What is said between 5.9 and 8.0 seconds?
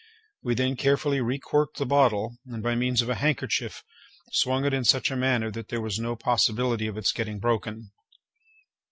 no possibility of its getting broken.